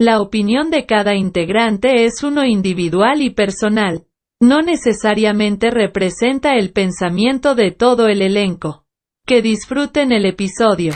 [0.00, 4.06] La opinión de cada integrante es uno individual y personal.
[4.40, 8.86] No necesariamente representa el pensamiento de todo el elenco.
[9.24, 10.94] Que disfruten el episodio.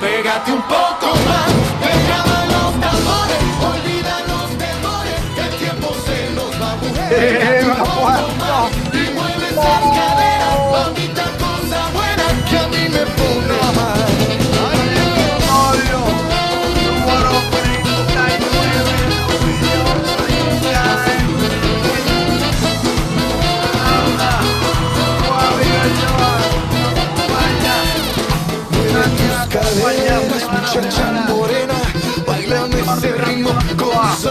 [0.00, 6.50] Pégate un poco más, pegaba los tambores, olvida los temores, que el tiempo se nos
[6.60, 8.36] va a mujer.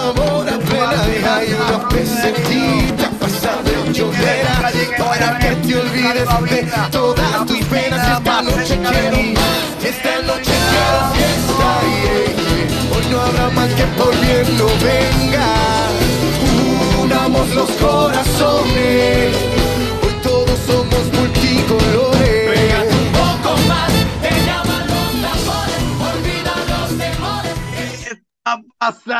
[0.06, 1.06] con sabor a plena.
[1.06, 8.17] Deja ahí una pesetita, pasa de llorera, para que te olvides de todas tus penas.
[8.17, 11.81] Esta noche quiero más, esta noche quiero fiesta.
[11.92, 12.95] yeah.
[12.95, 15.47] Hoy no habrá mal que por bien no venga.
[17.02, 19.36] Unamos los corazones,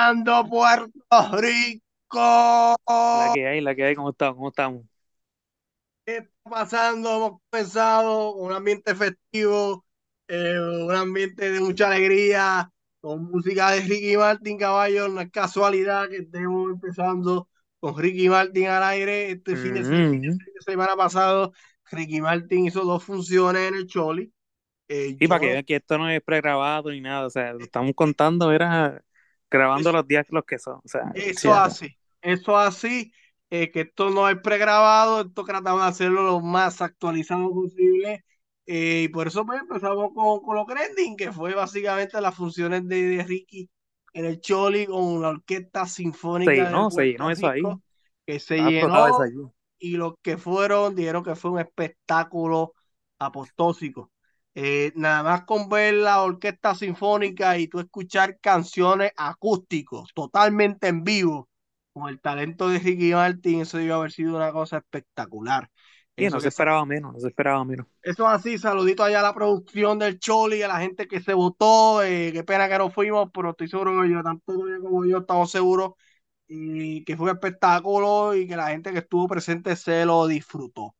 [0.06, 2.76] pasando Puerto Rico?
[2.88, 4.36] La que hay, la que hay, ¿cómo estamos?
[4.36, 4.84] ¿Cómo estamos?
[6.06, 7.16] ¿Qué está pasando?
[7.16, 9.86] Hemos comenzado un ambiente festivo,
[10.28, 12.72] eh, un ambiente de mucha alegría,
[13.02, 15.08] con música de Ricky Martin, caballo.
[15.08, 17.50] No es casualidad que estemos empezando
[17.80, 19.32] con Ricky Martin al aire.
[19.32, 21.54] Este fin de semana, Mm, fin de semana pasado,
[21.92, 24.32] Ricky Martin hizo dos funciones en el Choli.
[24.88, 27.54] Eh, Y para yo- que vean que esto no es pregrabado ni nada, o sea,
[27.54, 29.04] lo estamos contando, era
[29.50, 33.12] grabando los días los que son, o sea, Eso así, eso así,
[33.50, 38.26] eh, que esto no es pregrabado, esto tratamos de hacerlo lo más actualizado posible,
[38.66, 42.88] eh, y por eso pues empezamos con, con lo trending, que fue básicamente las funciones
[42.88, 43.70] de, de Ricky
[44.14, 47.62] en el Choli con la Orquesta Sinfónica Se llenó, se llenó eso ahí.
[48.26, 49.08] Que se llenó,
[49.78, 52.74] y los que fueron dijeron que fue un espectáculo
[53.20, 54.10] apostósico.
[54.58, 61.04] Eh, nada más con ver la orquesta sinfónica y tú escuchar canciones acústicos, totalmente en
[61.04, 61.50] vivo,
[61.94, 65.70] con el talento de Ricky Martin, eso debió haber sido una cosa espectacular.
[66.18, 67.88] Sí, Eso no se esperaba menos, no se esperaba menos.
[68.02, 71.34] eso es así, saludito allá a la producción del Choli, a la gente que se
[71.34, 75.06] votó, eh, qué pena que no fuimos, pero estoy seguro que yo, tanto tú como
[75.06, 75.94] yo estamos seguros
[76.48, 80.96] y que fue un espectáculo y que la gente que estuvo presente se lo disfrutó.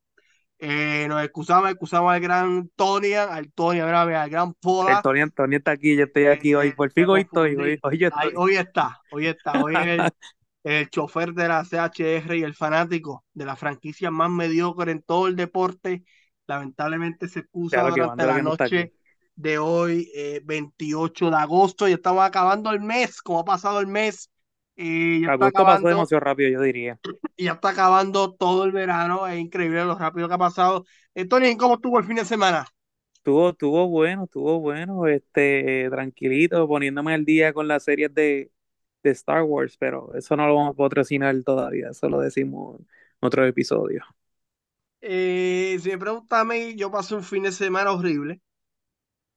[0.58, 4.54] Eh, nos excusamos, excusamos al gran Tony, al Tony, a ver, a ver, al gran
[4.54, 4.96] Pola.
[4.96, 7.98] El Tony, Tony está aquí, yo estoy aquí hoy, por fin hoy estoy, hoy, hoy
[7.98, 10.00] yo hoy está, hoy está, hoy es el,
[10.64, 15.28] el chofer de la CHR y el fanático de la franquicia más mediocre en todo
[15.28, 16.04] el deporte.
[16.46, 18.92] Lamentablemente se excusa Claro durante la noche aquí.
[19.34, 21.86] de hoy, eh, 28 de agosto.
[21.86, 24.30] Ya estamos acabando el mes, como ha pasado el mes.
[24.76, 26.98] Y ya está Agosto pasó acabando, demasiado rápido, yo diría.
[27.36, 29.26] y ya está acabando todo el verano.
[29.26, 30.84] Es increíble lo rápido que ha pasado.
[31.14, 32.66] Eh, Tony, ¿cómo estuvo el fin de semana?
[33.14, 38.52] Estuvo, estuvo bueno, estuvo bueno, este, tranquilito, poniéndome al día con las series de,
[39.02, 42.86] de Star Wars, pero eso no lo vamos a patrocinar todavía, eso lo decimos en
[43.20, 44.04] otro episodio.
[45.00, 48.40] Eh, si me a mí, yo pasé un fin de semana horrible.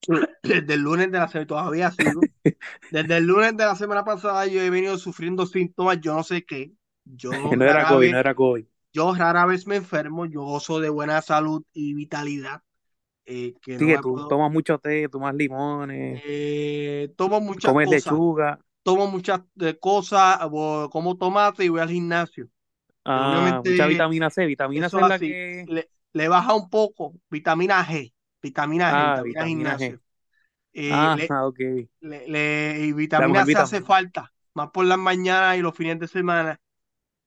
[0.44, 2.30] Desde el lunes de la semana, todavía sigo.
[2.90, 6.46] Desde el lunes de la semana pasada yo he venido sufriendo síntomas, yo no sé
[6.46, 6.74] qué.
[7.06, 8.66] Yo No era rara COVID, vez, no era COVID.
[8.94, 12.64] yo rara vez me enfermo, yo gozo de buena salud y vitalidad.
[13.26, 17.76] eh, que no Sí, que tú puedo- tomas mucho té, tomas limones, eh, tomo muchas
[17.76, 18.60] comes cosas, lechuga.
[18.84, 20.40] tomo muchas eh, cosas,
[20.92, 22.50] como tomate y voy al gimnasio.
[23.06, 25.66] Ah, mucha vitamina C, vitamina C es la así, que...
[25.66, 29.96] le, le baja un poco, vitamina G, vitamina G, Ah, vitamina vitamina G.
[29.96, 30.02] gimnasio.
[30.74, 31.60] Eh, Ah, le- ok.
[32.02, 36.08] le- le- y vitamina C hace falta, más por las mañanas y los fines de
[36.10, 36.60] semana.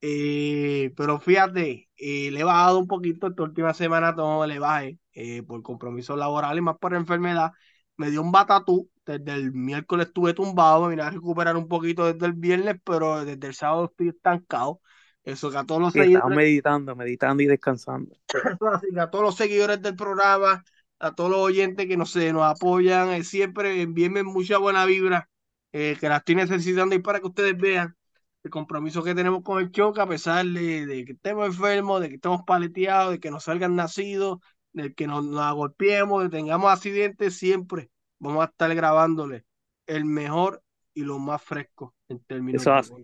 [0.00, 4.98] Eh, pero fíjate, eh, le he bajado un poquito esta última semana, todo le bajé
[5.46, 7.52] por compromisos laborales, más por enfermedad.
[7.96, 12.12] Me dio un batatú, desde el miércoles estuve tumbado, me vine a recuperar un poquito
[12.12, 14.80] desde el viernes, pero desde el sábado estoy estancado.
[15.24, 18.16] Eso que a todos los Sí, seguidores, meditando, meditando y descansando.
[18.74, 20.64] así que a todos los seguidores del programa,
[21.02, 25.28] a todos los oyentes que nos, nos apoyan, eh, siempre envíenme mucha buena vibra,
[25.72, 27.96] eh, que la estoy necesitando y para que ustedes vean
[28.44, 32.00] el compromiso que tenemos con el show, que a pesar de, de que estemos enfermos,
[32.00, 34.38] de que estemos paleteados, de que nos salgan nacidos,
[34.72, 37.90] de que nos, nos agolpeemos, de que tengamos accidentes, siempre
[38.20, 39.44] vamos a estar grabándole
[39.86, 40.62] el mejor
[40.94, 42.94] y lo más fresco en términos Eso de hace,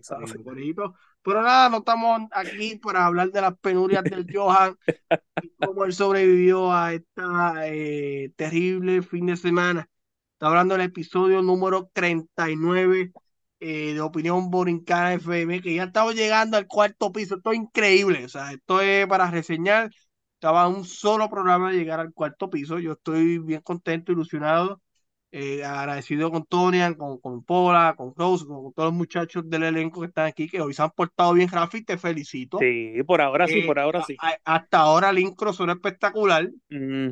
[1.29, 4.75] Pero nada, no estamos aquí para hablar de las penurias del Johan
[5.43, 9.87] y cómo él sobrevivió a esta eh, terrible fin de semana.
[10.33, 13.11] Está hablando del episodio número 39
[13.59, 17.35] eh, de Opinión Borincana FM, que ya estamos llegando al cuarto piso.
[17.35, 18.25] Esto es increíble.
[18.25, 19.91] O sea, esto es para reseñar.
[20.33, 22.79] Estaba un solo programa de llegar al cuarto piso.
[22.79, 24.81] Yo estoy bien contento, ilusionado,
[25.31, 29.63] eh, agradecido con Tonian, con, con Pola, con Rose, con, con todos los muchachos del
[29.63, 31.83] elenco que están aquí, que hoy se han portado bien, Rafi.
[31.83, 32.59] Te felicito.
[32.59, 34.21] Sí, por ahora sí, Eh, por ahora sí.
[34.21, 36.49] a- hasta ahora el incro suena espectacular.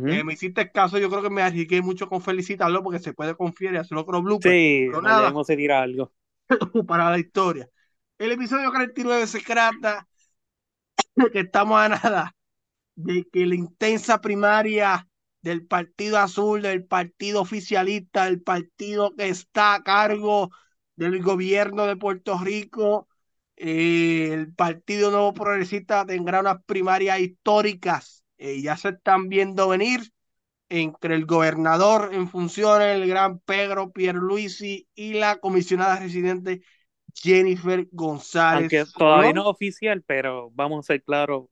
[0.05, 3.35] Eh, me hiciste caso, yo creo que me arriesgué mucho con felicitarlo porque se puede
[3.35, 4.53] confiar y hacer otro blooper.
[4.53, 6.11] Sí, Pero nada, se tira algo.
[6.87, 7.69] para la historia.
[8.17, 10.07] El episodio 49 se trata
[11.15, 12.35] de que estamos a nada
[12.95, 15.07] de que la intensa primaria
[15.41, 20.51] del Partido Azul, del Partido Oficialista, del partido que está a cargo
[20.95, 23.07] del gobierno de Puerto Rico,
[23.55, 28.23] eh, el Partido Nuevo Progresista tendrá unas primarias históricas.
[28.37, 30.11] Eh, ya se están viendo venir
[30.69, 36.61] entre el gobernador en funciones, el gran Pedro Pierluisi, y la comisionada residente
[37.15, 38.71] Jennifer González.
[38.73, 41.45] Aunque todavía no es oficial, pero vamos a ser claros,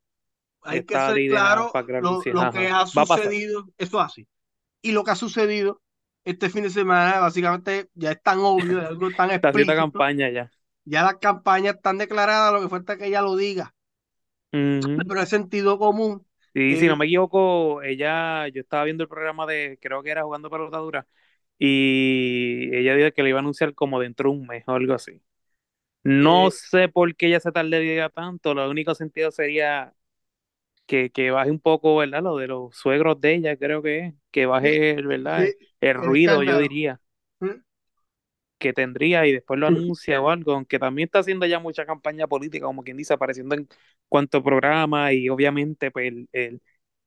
[0.65, 1.71] hay que ser claro
[2.01, 2.51] lo lo, Ajá.
[2.51, 4.27] que ha sucedido, eso así.
[4.81, 5.81] Y lo que ha sucedido
[6.23, 9.75] este fin de semana, básicamente, ya es tan obvio, es algo tan explícito.
[9.75, 10.51] campaña ya.
[10.83, 13.73] Ya las campañas están declaradas, lo que falta es que ella lo diga.
[14.51, 16.25] Pero es sentido común.
[16.53, 20.23] Y si no me equivoco, ella, yo estaba viendo el programa de, creo que era
[20.23, 21.05] jugando pelotadura,
[21.59, 24.93] y ella dijo que le iba a anunciar como dentro de un mes o algo
[24.93, 25.21] así.
[26.03, 29.93] No eh, sé por qué ella se tardaría tanto, lo único sentido sería
[30.85, 32.23] que, que baje un poco, ¿verdad?
[32.23, 35.45] Lo de los suegros de ella, creo que es, que baje, ¿verdad?
[35.45, 37.01] El el ruido, yo diría,
[37.39, 37.61] ¿Mm?
[38.57, 42.27] que tendría y después lo anuncia o algo, aunque también está haciendo ya mucha campaña
[42.27, 43.67] política, como quien dice, apareciendo en
[44.07, 46.61] cuanto programa y obviamente pues el, el,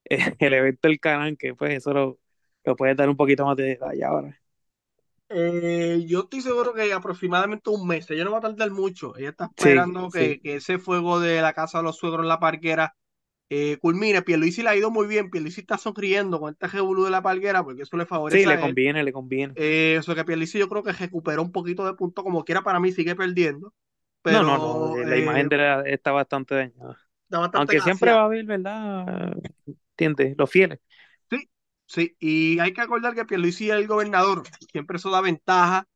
[0.40, 2.20] el evento del canal, que pues eso lo,
[2.64, 4.40] lo puede dar un poquito más de detalle ahora.
[5.30, 9.16] Eh, yo estoy seguro que aproximadamente un mes, ella no va a tardar mucho.
[9.16, 10.40] Ella está Sí, esperando que, sí.
[10.40, 12.94] que ese fuego de la casa de los suegros en la parquera
[13.50, 14.22] eh, culmine.
[14.22, 15.30] Pierluisi le ha ido muy bien.
[15.30, 18.58] Pierluisi está sonriendo con este revolú de la parquera porque eso le Sí, favorece le
[18.58, 18.80] a él.
[18.80, 19.56] conviene, le conviene.
[19.56, 22.80] Eh, eso que Pierluisi yo creo que recuperó un poquito de punto, como quiera para
[22.80, 23.74] mí sigue perdiendo,
[24.26, 26.98] No, no, no, pero la eh, imagen de la, está bastante dañada.
[27.28, 29.34] da bastante Aunque siempre va a haber, ¿verdad?
[29.92, 30.36] ¿Entiendes?
[30.38, 30.80] Los fieles.
[31.30, 31.50] Sí,
[31.86, 35.86] sí, y hay que acordar que Pierluisi es el gobernador, siempre eso da ventaja.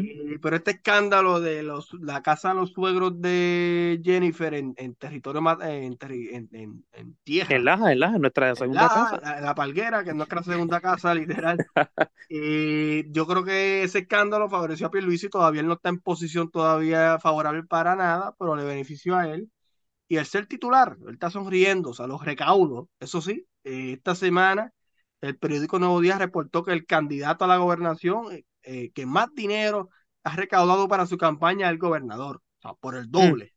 [0.00, 4.94] Eh, pero este escándalo de los, la casa de los suegros de Jennifer en, en
[4.94, 9.20] territorio, ma- en, en, en- en tierra, En Laja, en Laja, nuestra segunda casa.
[9.20, 11.62] la, la Palguera, que es nuestra segunda casa, literal.
[12.30, 16.50] Eh, yo creo que ese escándalo favoreció a Pierluisi, todavía él no está en posición
[16.50, 19.50] todavía favorable para nada, pero le benefició a él.
[20.08, 24.14] Y el ser titular, él está sonriendo, o sea, los recaudos, eso sí, eh, esta
[24.14, 24.72] semana
[25.20, 28.26] el periódico Nuevo Día reportó que el candidato a la gobernación
[28.68, 29.90] eh, que más dinero
[30.24, 33.34] ha recaudado para su campaña es el gobernador, o sea, por el Mm.
[33.34, 33.54] doble.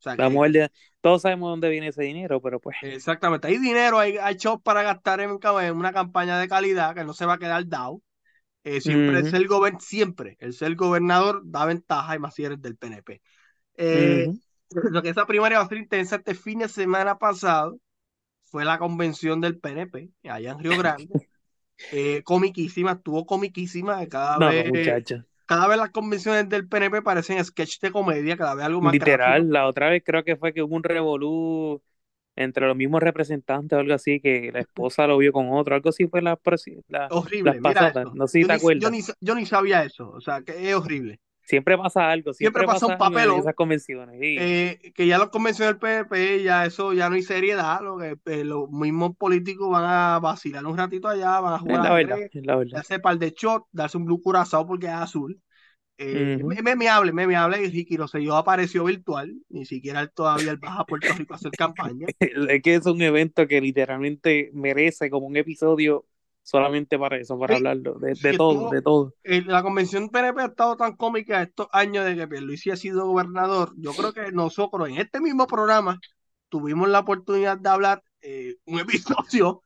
[0.00, 3.98] O sea, que, de- todos sabemos dónde viene ese dinero, pero pues, exactamente, hay dinero,
[3.98, 5.38] hay, hay shows para gastar en,
[5.76, 8.02] una campaña de calidad que no se va a quedar dado.
[8.64, 12.44] Eh, siempre el ujú, ser gober- siempre el ser gobernador da ventaja y más si
[12.44, 13.22] eres del PNP.
[13.76, 14.30] Eh,
[14.88, 17.78] lo que esa primaria va a ser intensa este fin de semana pasado
[18.44, 21.14] fue la convención del PNP allá en Río Grande.
[21.90, 24.06] Eh, comiquísima, estuvo comiquísima.
[24.08, 25.26] Cada No, no, vez, muchacha.
[25.46, 29.38] cada vez las convenciones del PNP parecen sketch de comedia, cada vez algo más gráfico.
[29.38, 31.82] Literal, la otra vez creo que fue que hubo un revolú
[32.36, 35.90] entre los mismos representantes o algo así, que la esposa lo vio con otro, algo
[35.90, 36.38] así fue la,
[36.88, 38.90] la- Horrible, las pasadas, no sé si Yo te ni, yo, acuerdas.
[38.90, 41.20] ni, yo ni sabía eso, o sea, que es horrible.
[41.44, 43.38] Siempre pasa algo, Siempre siempre pasa un papelón.
[43.38, 44.18] esas convenciones.
[44.20, 44.50] sí.
[44.80, 48.18] eh, que ya los convenciones del PNP, ya eso ya no hay seriedad, lo que
[48.26, 51.92] eh, los mismos políticos van a vacilar un ratito allá, van a es jugar la
[51.94, 52.80] verdad, ajedrez, es la verdad.
[52.80, 55.40] darse par de shots, darse un blue curazao porque es azul.
[55.98, 56.50] Eh, Ujú.
[56.50, 60.86] es memeable, memeable, y Ricky Rosselló apareció virtual, ni siquiera él todavía él baja a
[60.88, 62.10] Puerto Rico a hacer campaña.
[62.50, 66.06] Es que es un evento que literalmente merece como un episodio
[66.44, 69.14] solamente para eso, para Sí, hablarlo, de, todo, de todo.
[69.24, 73.72] la convención PNP ha estado tan cómica estos años de que Pierluisi ha sido gobernador.
[73.76, 76.00] Yo creo que nosotros en este mismo programa
[76.48, 79.62] tuvimos la oportunidad de hablar eh, un episodio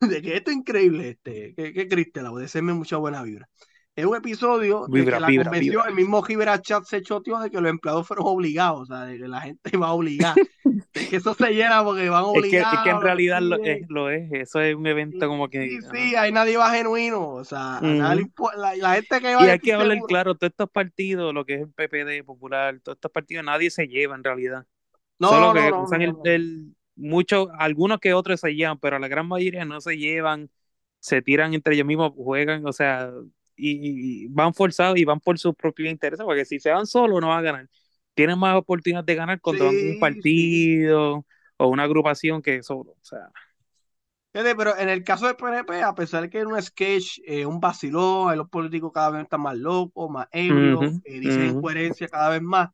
[0.00, 2.26] de que esto es increíble, este, que, que Cristel,
[2.74, 3.48] mucha buena vibra.
[3.94, 5.88] Es un episodio de Vibra, que la convención, vibra.
[5.88, 9.18] el mismo Gibra Chat se choteó de que los empleados fueron obligados, o sea, de
[9.18, 10.34] que la gente va a obligar.
[10.94, 12.84] de que eso se llena porque van Es que, es obligados.
[12.84, 15.68] que en realidad lo, es, lo es, eso es un evento como que...
[15.68, 17.28] Sí, sí, ahí nadie va genuino.
[17.30, 20.06] O sea, nadie la, la gente que va Y de hay que hablar seguro.
[20.06, 23.86] claro, todos estos partidos, lo que es el PPD popular, todos estos partidos, nadie se
[23.88, 24.66] lleva en realidad.
[25.18, 28.98] No, Solo no, que no, usan el, el- muchos, algunos que otros se llevan, pero
[28.98, 30.50] la gran mayoría no se llevan,
[31.00, 33.12] se tiran entre ellos mismos, juegan, o sea,
[33.70, 37.20] y, y van forzados y van por sus propios intereses, porque si se van solos
[37.20, 37.68] no van a ganar.
[38.14, 40.22] Tienen más oportunidades de ganar cuando van con un Sí, sí.
[40.32, 41.24] partido
[41.56, 43.28] o una agrupación que solo, o sea.
[44.32, 47.60] Pero en el caso del PNP, a pesar de que es un sketch, eh, un
[47.60, 51.50] vacilón, los políticos cada vez están más locos, más ebrios, ujú, eh, dicen ujú.
[51.50, 52.70] incoherencia cada vez más,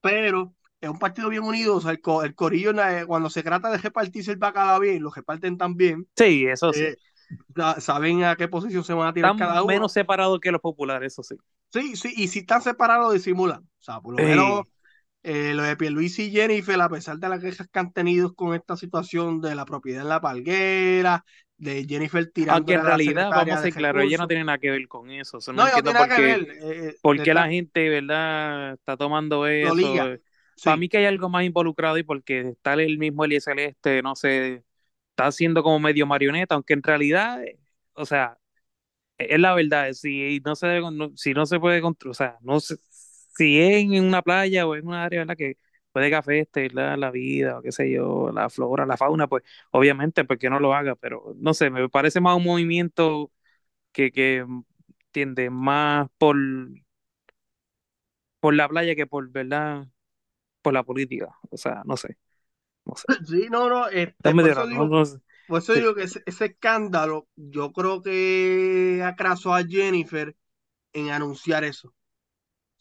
[0.00, 3.42] pero es un partido bien unido, o sea, el, co- el corillo, eh, cuando se
[3.42, 6.86] trata de repartirse el bacalao bien, lo reparten también, Sí, eso sí.
[6.86, 7.11] eh, sa-
[7.80, 9.72] saben a qué posición se van a tirar Están cada uno.
[9.72, 11.36] menos separados que los populares, eso sí.
[11.72, 13.60] Sí, sí, y si están separados, disimulan.
[13.62, 14.64] O sea, por lo menos
[15.22, 18.54] eh, lo de Pierluisi y Jennifer, a pesar de las quejas que han tenido con
[18.54, 21.24] esta situación de la propiedad en la palguera,
[21.56, 24.58] de Jennifer tirando Aunque en la realidad, vamos a ser claros, ella no tiene nada
[24.58, 25.38] que ver con eso.
[25.48, 26.40] No, No, no entiendo por qué, ver.
[26.50, 29.74] eh, eh, por qué la está- gente, ¿verdad?, está tomando eso.
[30.64, 30.80] Para Sí.
[30.80, 34.62] mí que hay algo más involucrado y porque está el mismo Elías Celeste, no sé,
[35.12, 37.58] está haciendo como medio marioneta, aunque en realidad, eh,
[37.94, 38.38] o sea,
[39.18, 40.80] es la verdad, si no se
[41.16, 42.76] si no se puede controlar, o sea, no sé,
[43.36, 45.36] si es en una playa o en una área, ¿verdad?
[45.36, 45.56] Que
[45.92, 46.98] puede que afecte, ¿verdad?
[46.98, 50.74] La vida, o qué sé yo, la flora, la fauna, pues obviamente, porque no lo
[50.74, 53.30] haga, pero no sé, me parece más un movimiento
[53.92, 54.46] que, que
[55.12, 56.36] tiende más por,
[58.40, 59.86] por la playa que por, ¿verdad?
[60.62, 62.16] Por la política, o sea, no sé,
[62.86, 63.06] no sé.
[63.26, 65.18] Sí, no, no, este, por eso digo, no, no sé.
[65.46, 65.80] por eso Sí.
[65.80, 70.36] digo que ese, ese escándalo, yo creo que acrasó a Jennifer
[70.92, 71.90] en anunciar eso.
[71.90, 71.94] O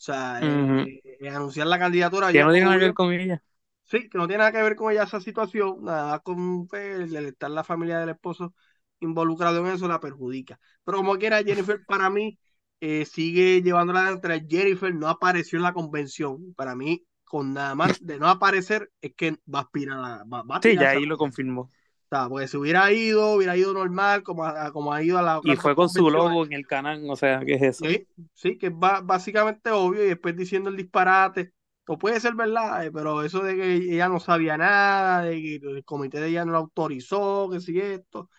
[0.04, 0.92] sea, Ujú.
[0.92, 3.44] eh, en anunciar la candidatura Que no tiene nada que ver con ella.
[3.84, 7.26] Sí, que no tiene nada que ver con ella esa situación, nada con pues, el
[7.28, 8.54] estar la familia del esposo
[9.02, 10.60] involucrado en eso la perjudica.
[10.86, 12.40] Pero como quiera, Jennifer para mí
[12.80, 16.54] eh, sigue llevándola entre Jennifer no apareció en la convención.
[16.56, 20.44] Para mí, con nada más de no aparecer, es que va a aspirar a, va,
[20.44, 21.72] va a Sí, ya ahí la lo confirmó.
[22.12, 25.22] O sea, porque si hubiera ido, hubiera ido normal, como, a- como ha ido a
[25.22, 27.94] las Y fue con su logo en el canal, o sea, ¿qué es eso?
[27.94, 31.54] Sí, sí, que es básicamente obvio y después diciendo el disparate.
[31.88, 35.56] O puede ser verdad, eh, pero eso de que ella no sabía nada, de que
[35.56, 38.30] el comité de ella no la autorizó, que si esto,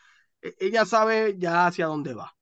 [0.43, 2.35] e- ella sabe ya hacia dónde va.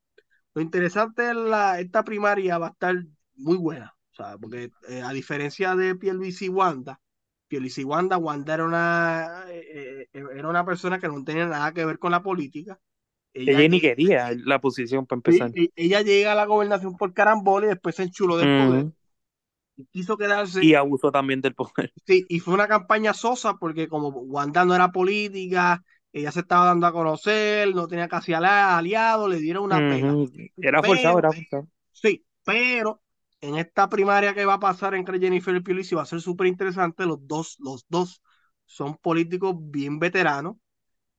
[0.55, 2.97] Lo interesante es la, esta primaria va a estar
[3.37, 7.01] muy buena, sea, porque eh, a diferencia de Pierluisi y Wanda,
[7.49, 11.73] Pierluisi y Wanda, Wanda era una, eh, eh, era una persona que no tenía nada
[11.73, 12.79] que ver con la política.
[13.35, 15.51] Ella, Ella ni quería la posición para empezar.
[15.55, 18.87] e- ella llega a la gobernación por carambola y después se enchuló del poder
[19.77, 20.63] y quiso quedarse.
[20.65, 21.93] Y abusó también del poder.
[22.07, 26.67] Sí, y fue una campaña sosa porque como Wanda no era política, ella se estaba
[26.67, 30.13] dando a conocer, no tenía casi aliados, le dieron una pela.
[30.15, 30.47] Ujú.
[30.61, 31.69] Era forzado, era forzado.
[31.93, 33.03] sí, pero
[33.41, 36.47] en esta primaria que va a pasar entre Jennifer y Pierluisi va a ser súper
[36.47, 37.07] interesante.
[37.07, 38.23] Los dos, los dos
[38.67, 40.57] son políticos bien veteranos,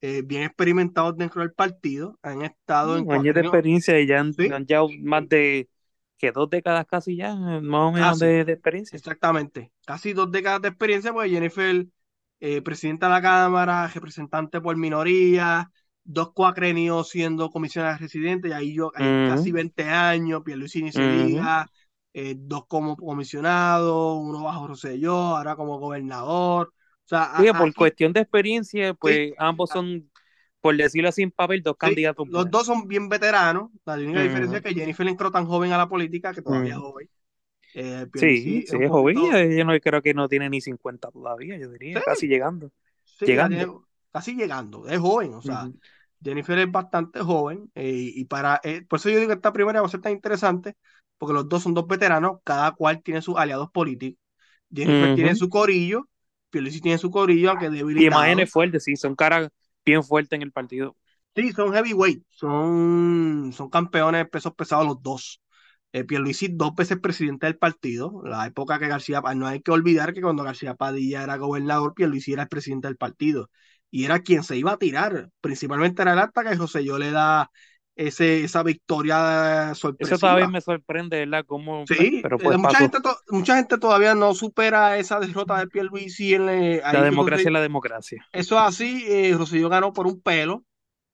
[0.01, 4.33] eh, bien experimentados dentro del partido, han estado en Años de experiencia y ya han,
[4.33, 4.51] Sí.
[4.51, 4.65] han
[5.03, 5.69] más de
[6.17, 8.25] que dos décadas casi ya, más o menos Casi.
[8.25, 8.97] de, de experiencia.
[8.97, 11.85] Exactamente, casi dos décadas de experiencia, porque Jennifer,
[12.39, 15.71] eh, presidenta de la Cámara, representante por minoría,
[16.03, 21.07] dos cuacrenios siendo comisionada residente, y ahí yo, ahí casi 20 años, Pierluisi ni se
[21.07, 21.69] diga,
[22.13, 26.73] eh, dos como comisionado, uno bajo Rosselló, ahora como gobernador.
[27.05, 30.09] O sea, por aquí- cuestión de experiencia, pues ambos son,
[30.61, 34.11] por decirlo así en papel, dos sí, candidatos los dos son bien veteranos, la única
[34.19, 34.23] Ujú.
[34.23, 36.89] diferencia es que Jennifer entró tan joven a la política que todavía es Ujú.
[36.91, 37.09] joven.
[37.73, 39.17] Eh, Sí, sí, es joven.
[39.17, 42.05] Ella, ella no creo que no tiene ni 50 todavía, yo diría, Sí.
[42.05, 42.71] casi llegando.
[43.21, 43.57] Llegando.
[43.57, 43.73] tiene-
[44.11, 45.69] casi llegando, es joven, o sea.
[46.23, 49.81] Jennifer es bastante joven eh, y para, eh, por eso yo digo que esta primaria
[49.81, 50.75] va a ser tan interesante,
[51.21, 54.19] porque los dos son dos veteranos, cada cual tiene sus aliados políticos.
[54.73, 56.09] Jennifer tiene su corillo,
[56.49, 58.07] Pierluisi tiene su corillo, aunque Y debilitado.
[58.07, 59.49] imágenes fuertes, sí, son caras
[59.85, 60.95] bien fuertes en el partido.
[61.35, 65.41] Sí, son heavyweight, son, son campeones de pesos pesados los dos.
[65.93, 70.13] Eh, Pierluisi dos veces presidente del partido, la época que García, no hay que olvidar
[70.13, 73.49] que cuando García Padilla era gobernador, Pierluisi era el presidente del partido
[73.89, 77.11] y era quien se iba a tirar, principalmente era el acta que José yo le
[77.11, 77.49] da
[77.95, 80.15] ese, esa victoria sorpresiva.
[80.15, 81.45] Eso todavía me sorprende, ¿verdad?
[81.45, 82.97] Cómo, Sí, pero eh, pues mucha, gente
[83.29, 87.61] mucha gente todavía no supera esa derrota de Pierluisi en eh, La democracia es la
[87.61, 88.25] democracia.
[88.31, 90.63] Eso es así, eh, Rosselló ganó por un pelo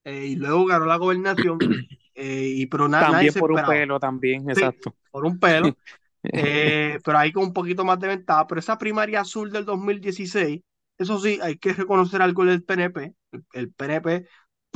[0.04, 1.58] eh, y luego ganó la gobernación,
[2.14, 4.50] eh, y, pero También por un pelo, también, Sí.
[4.52, 4.94] exacto.
[5.10, 5.76] por un pelo,
[7.04, 8.46] pero ahí con un poquito más de ventaja.
[8.46, 10.60] Pero esa primaria azul del 2016,
[10.98, 13.14] eso sí, hay que reconocer algo del PNP.
[13.52, 14.26] El PNP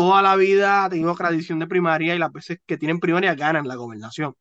[0.02, 3.68] toda la vida ha tenido tradición de primaria y las veces que tienen primaria ganan
[3.68, 4.32] la gobernación.
[4.32, 4.36] O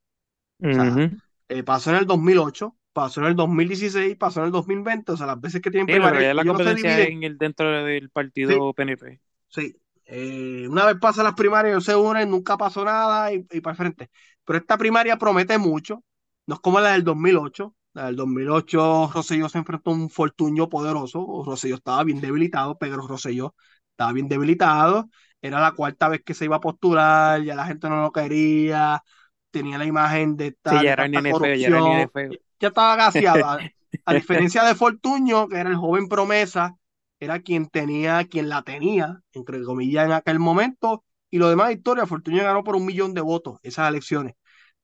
[0.74, 1.22] sea, Ujú.
[1.50, 5.28] eh, pasó en el 2008, pasó en el 2016, pasó en el 2020, o sea,
[5.28, 7.08] las veces que tienen Sí, primaria, la no competencia dividen.
[7.08, 9.22] en el, dentro del partido PNP.
[9.50, 9.76] Sí,
[10.06, 13.74] eh, una vez pasan las primarias, ellos se unen, nunca pasó nada y, y para
[13.74, 14.10] el frente.
[14.46, 16.04] Pero esta primaria promete mucho,
[16.48, 17.76] no es como la del 2008.
[17.94, 21.44] La del 2008, Rosselló se enfrentó a un Fortuño poderoso.
[21.46, 23.54] Rosselló estaba bien debilitado, Pedro Rosselló
[23.92, 25.10] estaba bien debilitado.
[25.42, 29.04] Era la cuarta vez que se iba a postular, ya la gente no lo quería.
[29.52, 32.08] Tenía la imagen de, esta, Sí, de ya era tanta nene feo, ya era corrupción.
[32.08, 32.38] feo.
[32.60, 33.46] Ya estaba gaseado.
[34.06, 36.78] A, diferencia de Fortuño, que era el joven promesa,
[37.20, 41.04] era quien tenía, quien la tenía, entre comillas, en aquel momento.
[41.30, 44.34] Y lo demás, historia, Fortuño ganó por un millón de votos esas elecciones.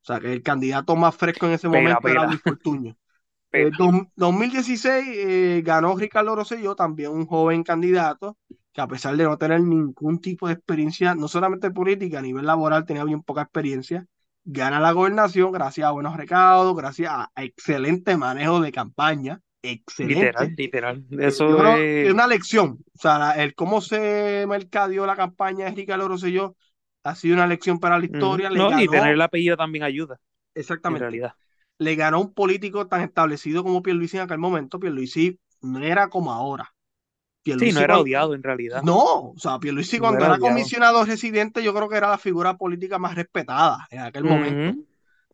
[0.02, 2.26] O sea, que el candidato más fresco en ese momento era pela.
[2.28, 2.96] Luis Fortuño.
[3.54, 8.38] Eh, dos- 2016 eh, ganó Ricardo Rosselló, también un joven candidato,
[8.78, 12.46] que a pesar de no tener ningún tipo de experiencia, no solamente política, a nivel
[12.46, 14.06] laboral tenía bien poca experiencia,
[14.44, 20.26] gana la gobernación gracias a buenos recaudos, gracias a, excelente manejo de campaña, excelente.
[20.28, 21.06] Literal, literal.
[21.10, 22.14] Eso es es.
[22.14, 22.78] una lección.
[22.94, 26.56] O sea, el cómo se mercadeó la campaña de Ricardo Rosselló
[27.04, 28.52] ha sido una lección para la historia.
[28.52, 30.20] No, y tener el apellido también ayuda,
[30.54, 31.34] en exactamente, realidad.
[31.80, 34.80] le ganó un político tan establecido como Pierluisi en aquel momento.
[34.80, 36.76] Pierluisi no era como ahora.
[37.52, 38.82] Sí, Pierluisi no era odiado en realidad.
[38.84, 42.18] No, o sea, Pierluisi No cuando era era comisionado residente, yo creo que era la
[42.18, 44.82] figura política más respetada en aquel momento.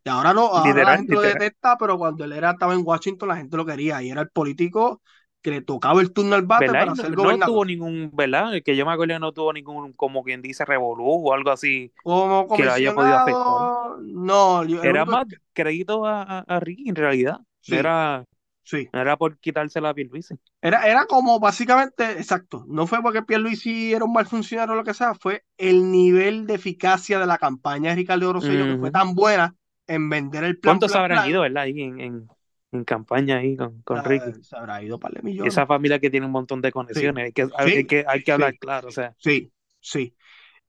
[0.05, 1.39] Y ahora no, ahora la Literal, gente lo literal.
[1.39, 4.01] detesta, pero cuando él era, estaba en Washington, la gente lo quería.
[4.03, 5.01] Y era el político
[5.41, 6.79] que le tocaba el turno al bate ¿Verdad?
[6.87, 7.53] para ser no, no gobernador.
[7.53, 8.53] tuvo ningún, ¿verdad?
[8.55, 11.91] El que yo me acuerdo no tuvo ningún, como quien dice, revolú o algo así
[12.03, 13.99] Como que lo haya podido afectar.
[14.01, 17.39] no, yo- Era más crédito a, a, a Ricky en realidad.
[17.61, 17.73] Sí.
[17.73, 18.25] No era,
[18.63, 20.35] sí, era por quitársela a Pierluisi.
[20.61, 24.83] era, era como básicamente, exacto, no fue porque Pierluisi era un mal funcionario o lo
[24.83, 28.91] que sea, fue el nivel de eficacia de la campaña de Ricardo Rosselló que fue
[28.91, 29.55] tan buena
[29.87, 31.29] en vender el plan, ¿Cuántos plan, habrán plan.
[31.29, 31.63] ido, verdad?
[31.63, 32.27] Ahí en, en,
[32.71, 34.31] en campaña ahí con, con Ah, Ricky.
[34.41, 35.53] Se habrá ido para millones.
[35.53, 37.25] esa familia que tiene un montón de conexiones.
[37.25, 38.59] Hay que, hay, Sí, que, hay que hablar sí.
[38.59, 38.87] claro.
[38.89, 40.15] O sea, Sí, sí.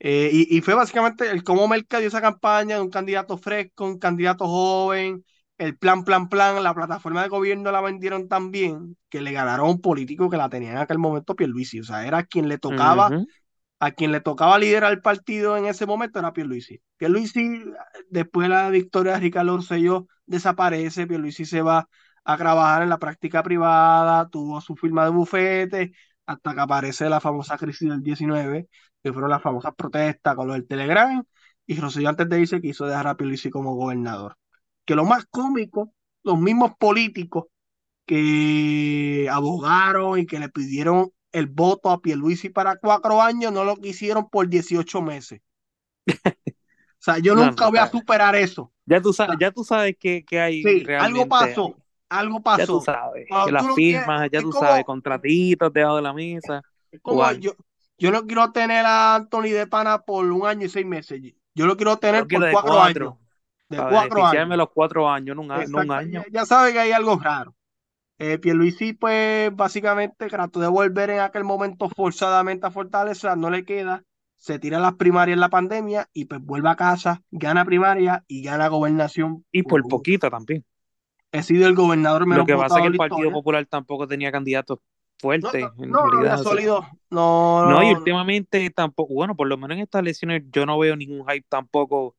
[0.01, 3.99] Eh, y, y fue básicamente el cómo mercadeó esa campaña de un candidato fresco, un
[3.99, 5.25] candidato joven,
[5.59, 9.67] el plan, plan, plan, la plataforma de gobierno la vendieron tan bien que le ganaron
[9.67, 11.81] a un político que la tenía en aquel momento Pierluisi.
[11.81, 13.11] O sea, era quien le tocaba,
[13.79, 16.81] a quien le tocaba liderar el partido en ese momento era Pierluisi.
[16.97, 17.65] Pierluisi,
[18.09, 21.89] después de la victoria de Ricardo Rosselló, desaparece, Pierluisi se va
[22.25, 25.93] a trabajar en la práctica privada, tuvo su firma de bufete,
[26.27, 28.69] hasta que aparece la famosa crisis del 19,
[29.03, 31.23] que fueron las famosas protestas con lo del Telegram,
[31.67, 34.37] y Rosselló antes de irse quiso dejar a Pierluisi como gobernador.
[34.85, 35.93] Que lo más cómico,
[36.23, 37.45] los mismos políticos
[38.07, 43.77] que abogaron y que le pidieron el voto a Pierluisi para cuatro años, no lo
[43.77, 45.41] quisieron por 18 meses.
[46.97, 48.73] O sea, yo No, nunca no, voy a superar eso.
[48.87, 51.21] Ya tú sabes, ya tú sabes que, que hay Sí, realmente.
[51.21, 51.77] algo pasó,
[52.09, 52.81] algo Ya tú pasó.
[52.81, 53.27] sabes.
[53.29, 56.63] Tú las quieres- firmas, ya tú como- sabes, contratitos debajo de la mesa.
[56.91, 57.53] Es como yo,
[57.99, 61.21] yo no quiero tener a Anthony de Pana por un año y seis meses.
[61.55, 63.15] Yo lo quiero tener por cuatro, años.
[63.75, 64.57] De para cuatro años.
[64.59, 66.23] los cuatro años, no un, no un año.
[66.27, 67.55] Ya, ya sabe que hay algo raro.
[68.19, 73.65] Eh, Pierluisi, pues, básicamente trató de volver en aquel momento forzadamente a Fortaleza, no le
[73.65, 74.05] queda,
[74.37, 78.43] se tira las primarias en la pandemia y pues vuelve a casa, gana primaria y
[78.43, 79.45] gana gobernación.
[79.51, 80.65] Y por un- poquito también.
[81.33, 83.33] He sido el gobernador menos Lo que pasa es que el Partido.
[83.33, 84.85] Popular tampoco tenía candidatos No,
[85.19, 86.33] fuertes, no, en no, no realidad.
[86.35, 86.53] había o sea.
[86.53, 86.87] sólido.
[87.11, 90.79] No, No, y no, últimamente tampoco, bueno, por lo menos en estas elecciones yo no
[90.79, 92.15] veo ningún hype tampoco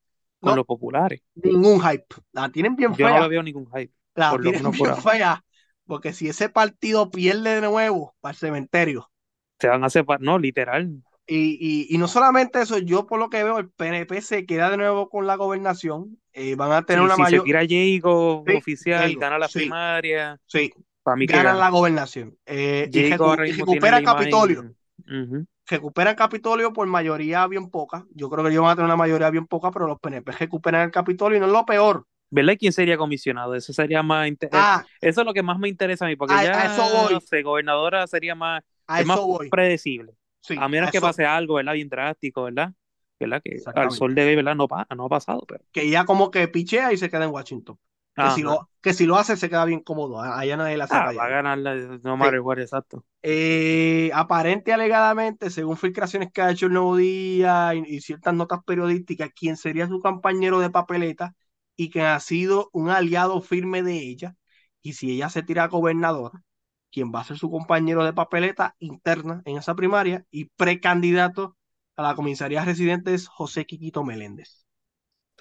[0.46, 0.56] con No.
[0.58, 1.22] los populares.
[1.36, 2.06] ningún hype.
[2.32, 3.22] La tienen bien Yo no fea.
[3.24, 5.44] le veo ningún hype, La por tienen bien fea.
[5.88, 9.12] Porque si ese partido pierde de nuevo para el cementerio,
[9.60, 10.92] Se van a separar, no, literal.
[11.28, 14.70] Y, y, y no solamente eso, yo por lo que veo, el PNP se queda
[14.70, 16.20] de nuevo con la gobernación.
[16.34, 17.44] eh, van a tener Si, una si se mayor.
[17.46, 19.60] tira Jacob Sí, oficial, Jacob, gana la sí.
[19.60, 21.60] primaria, Sí, para mí ganan gana.
[21.60, 22.38] la gobernación.
[22.46, 24.76] eh, y, recu- tiene recupera la imagen- Capitolio.
[25.08, 25.46] Ujú.
[25.67, 28.06] Recuperan Capitolio por mayoría bien poca.
[28.12, 30.84] Yo creo que ellos van a tener una mayoría bien poca, pero los PNP recuperan
[30.84, 32.06] el Capitolio y no es lo peor.
[32.30, 32.56] ¿Verdad?
[32.60, 33.56] ¿Quién sería comisionado?
[33.56, 36.34] Eso sería más inter- Ah, Eso es lo que más me interesa a mí, porque
[36.34, 37.13] A- a ya, eso voy.
[37.13, 39.49] no sé, gobernadora sería más, a es más voy.
[39.49, 40.13] predecible.
[40.41, 41.73] Sí, a menos a que eso- pase algo, ¿verdad?
[41.73, 42.71] Bien drástico, ¿verdad?
[43.19, 43.41] ¿Verdad?
[43.43, 44.56] Que al sol de hoy, ¿verdad?
[44.56, 45.63] No, no ha pasado, pero...
[45.71, 47.80] que ya como que pichea y se queda en Washington.
[48.19, 50.21] Que si, lo, que si lo hace se queda bien cómodo.
[50.21, 51.12] Allá nadie la Ah, saca.
[51.19, 53.06] va a ganar la, no matter what, exacto.
[53.28, 58.60] Eh, aparente alegadamente, según filtraciones que ha hecho el Nuevo Día y, y ciertas notas
[58.65, 61.34] periodísticas, quien sería su compañero de papeleta
[61.75, 64.36] y que ha sido un aliado firme de ella.
[64.84, 66.43] Y si ella se tira a gobernadora,
[66.91, 71.58] quien va a ser su compañero de papeleta interna en esa primaria y precandidato
[71.95, 74.64] a la comisaría residente es José Quiquito Meléndez.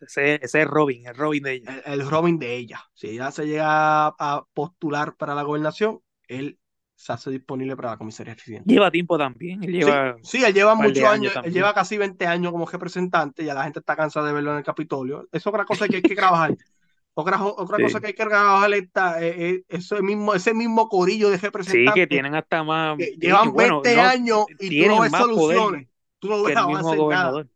[0.00, 1.72] Ese, ese es Robin, el Robin de ella.
[1.84, 2.82] el, el Robin de ella.
[2.94, 6.58] Si ella se llega a, a postular para la gobernación, él
[6.94, 8.66] se hace disponible para la comisaría residente.
[8.72, 10.16] Lleva tiempo también, él Sí, lleva...
[10.22, 13.64] sí, él lleva muchos años años, él lleva casi 20 años como representante, ya la
[13.64, 15.28] gente está cansada de verlo en el Capitolio.
[15.32, 16.56] Es otra cosa que hay que trabajar.
[17.16, 17.82] Otra, otra Sí.
[17.82, 21.40] cosa que hay que trabajar está eh, eh, ese mismo, ese mismo corillo de Sí,
[21.42, 22.98] representantes que tienen hasta más...
[22.98, 25.88] que sí, llevan bueno, 20 no, años y tú no ves soluciones.
[26.18, 27.46] Tú no que ves el mismo avance en nada.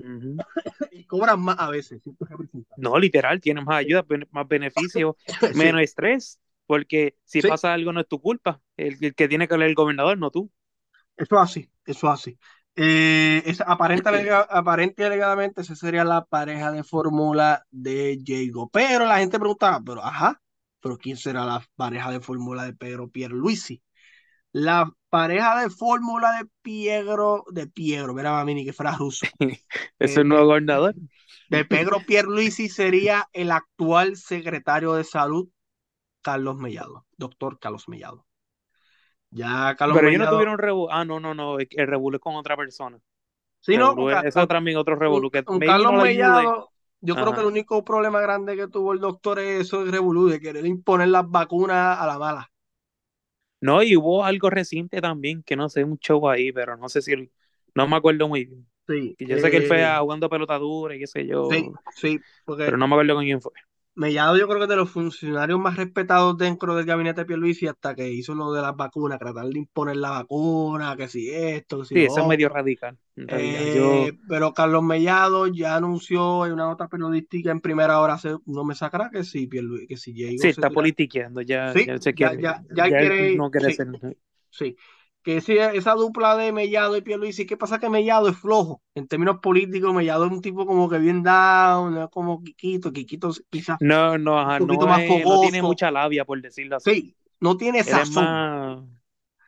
[0.92, 2.02] Y cobran más a veces.
[2.76, 5.14] No, literal, tienen más ayuda, más beneficios,
[5.54, 5.54] Sí.
[5.58, 7.48] menos estrés, porque si Sí.
[7.48, 10.30] pasa algo no es tu culpa, el, el que tiene que hablar el gobernador, no
[10.30, 10.50] tú.
[11.16, 12.38] Eso es así, eso es así.
[12.76, 18.70] Eh, es, aparente, alega- aparente y alegadamente esa sería la pareja de fórmula de Diego.
[18.70, 20.40] Pero la gente preguntaba, pero ajá,
[20.80, 23.82] pero ¿quién será la pareja de fórmula de Pedro Pierluisi?
[24.52, 29.26] La pareja de fórmula de Piero, de Piero, mira mí ni que fuera ruso.
[29.98, 30.94] Es Eh, el nuevo gobernador.
[31.50, 35.48] De Pedro Pierluisi sería el actual secretario de salud,
[36.22, 38.26] Carlos Mellado, doctor Carlos Mellado.
[39.30, 42.22] Ya Carlos Pero ellos no tuvieron revu Ah, no, no, no, el el revuelo es
[42.22, 42.98] con otra persona.
[43.60, 44.98] Sí, no, Revolú es- también otro.
[45.30, 46.02] Que maybe Carlos no.
[46.04, 49.90] Mellado, yo creo que el único problema grande que tuvo el doctor es eso de
[49.92, 52.50] revolú, de querer imponer las vacunas a la mala.
[53.60, 57.02] No, y hubo algo reciente también, que no sé, un show ahí, pero no sé
[57.02, 57.30] si él-
[57.74, 58.66] no me acuerdo muy bien.
[58.86, 61.78] Sí, yo sé que él fue eh, jugando pelota dura y qué sé yo, sí,
[61.94, 63.52] sí, porque pero no me acuerdo con quién fue.
[64.00, 67.66] Mellado yo creo que es de los funcionarios más respetados dentro del gabinete de Pierluisi
[67.66, 71.80] hasta que hizo lo de las vacunas, tratar de imponer la vacuna, que si esto,
[71.80, 72.96] que si Sí, eso es medio radical.
[73.32, 78.64] Eh, yo, pero Carlos Mellado ya anunció en una nota periodística en primera hora, no
[78.64, 82.14] me sacará que si Pierluisi, que si Diego sí, está politiqueando, ya, Sí, ya se
[82.14, 83.76] quiere, ya- ya él él quiere- no quiere sí.
[83.76, 83.88] ser.
[84.50, 84.76] Sí,
[85.22, 87.78] que ese- esa dupla de Mellado y Pierluisi, ¿qué pasa?
[87.78, 88.82] Que Mellado es flojo.
[88.94, 92.92] En términos políticos, Mellado es un tipo como que bien down, no es como Quiquito.
[92.92, 96.40] Quiquito quizás, No, no, ajá, Un poquito no, más es- no tiene mucha labia, por
[96.40, 96.90] decirlo así.
[96.90, 98.24] sí, no tiene Él es sazón.
[98.24, 98.78] más,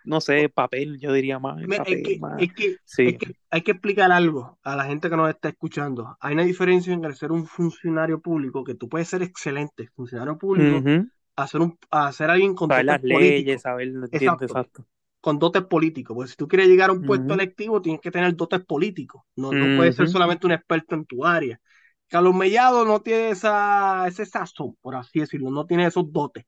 [0.05, 2.43] no sé, papel, yo diría más, papel, Es que, más.
[2.43, 3.07] es que, Sí.
[3.09, 6.17] es que hay que explicar algo a la gente que nos está escuchando.
[6.21, 10.79] Hay una diferencia entre ser un funcionario público, que tú puedes ser excelente funcionario público,
[10.79, 11.09] Ujú.
[11.37, 13.23] a ser, un, a ser alguien con Saber las políticos.
[13.23, 14.45] leyes, saber, Exacto.
[14.45, 14.87] exacto.
[15.23, 18.37] Con dotes políticos, porque si tú quieres llegar a un puesto electivo, tienes que tener
[18.37, 21.61] dotes políticos, no, no puedes ser solamente un experto en tu área.
[22.09, 26.45] Carlos Mellado no tiene esa, ese sazón, por así decirlo, no tiene esos dotes.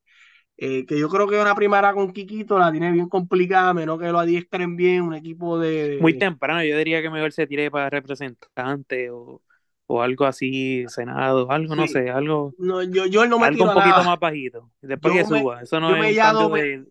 [0.56, 4.12] Eh, que yo creo que una primera con Quiquito la tiene bien complicada, menos que
[4.12, 5.98] lo adiestren bien, un equipo de...
[6.00, 9.42] Muy temprano, yo diría que mejor se tire para representante o,
[9.86, 13.74] o algo así, senado, algo, no sé, algo, No, yo, yo no me algo un
[13.74, 14.04] poquito nada.
[14.04, 14.70] más bajito.
[14.80, 16.84] Después Yo que me- suba, eso no yo es me un llamo- cambio de...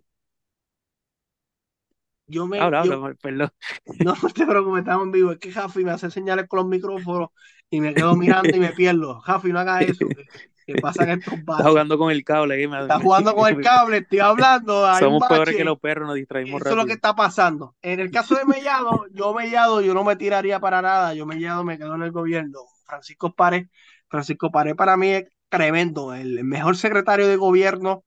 [2.27, 3.49] Yo me, yo- habla, perdón.
[4.05, 5.31] no te preocupes, estamos en vivo.
[5.31, 7.29] Es que Jafi me hace señales con los micrófonos
[7.69, 9.19] y me quedo mirando y me pierdo.
[9.21, 10.07] Jafi, no hagas eso.
[10.07, 10.25] Que,
[10.65, 12.55] que pasan estos Está jugando con el cable.
[12.55, 14.87] aquí Está jugando con el cable, estoy hablando.
[14.87, 17.75] hay Somos peores que los perros, nos distraímos Eso es lo que está pasando.
[17.81, 21.13] En el caso de Mellado, yo Mellado, yo no me tiraría para nada.
[21.13, 22.59] Yo Mellado me quedo en el gobierno.
[22.85, 23.67] Francisco Párez,
[24.07, 26.13] Francisco Párez para mí es tremendo.
[26.13, 28.03] El mejor secretario de gobierno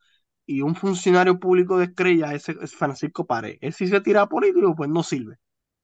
[0.47, 3.59] y un funcionario público de estrella es, es Francisco Párez.
[3.61, 5.37] Él si se tira a político, pues no sirve.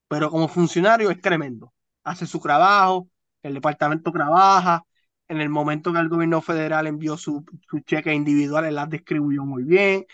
[0.08, 1.72] Pero como funcionario es tremendo.
[2.04, 3.08] Hace su trabajo,
[3.42, 4.84] el departamento trabaja.
[5.28, 9.44] En el momento que el gobierno federal envió su, su cheque individual, él las distribuyó
[9.44, 10.06] muy bien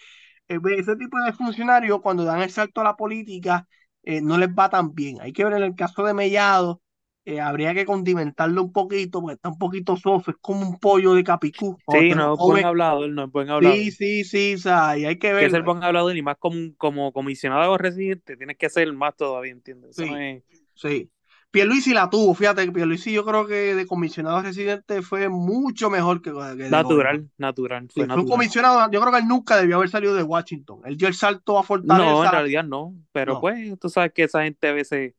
[0.49, 3.67] eh, ve, ese tipo de funcionarios cuando dan el salto a la política
[4.03, 5.21] eh, no les va tan bien.
[5.21, 6.83] Hay que ver en el caso de Mellado,
[7.29, 11.13] eh, habría que condimentarlo un poquito porque está un poquito soft, es como un pollo
[11.13, 11.77] de capicú.
[11.89, 13.77] Sí, no es buen hablador, no es buen hablador.
[13.77, 15.51] sí, sí, sí, o sea, y hay que que ver.
[15.51, 19.91] ser buen hablador y más como, como comisionado residente, tienes que ser más todavía, ¿entiendes?
[19.91, 20.11] Eso Sí.
[20.11, 20.43] no es-
[20.75, 21.11] Sí.
[21.51, 26.21] Pierluisi la tuvo, fíjate que Pierluisi yo creo que de comisionado residente fue mucho mejor
[26.21, 29.57] que, que de natural, natural, Sí, fue fue un comisionado, yo creo que él nunca
[29.57, 30.81] debió haber salido de Washington.
[30.85, 32.11] Él dio el salto a Fortaleza.
[32.11, 33.41] No, en realidad no, pero No.
[33.41, 35.15] pues tú sabes que esa gente a veces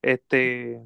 [0.00, 0.80] este,